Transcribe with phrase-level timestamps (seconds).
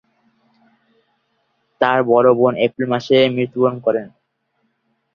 [1.81, 4.01] তার বড় বোন এপ্রিল মাসে মৃত্যুবরণ করে।